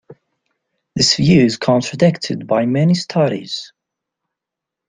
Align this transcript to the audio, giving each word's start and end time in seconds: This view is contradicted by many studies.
This 0.95 1.15
view 1.15 1.45
is 1.45 1.57
contradicted 1.57 2.47
by 2.47 2.65
many 2.65 2.95
studies. 2.95 3.71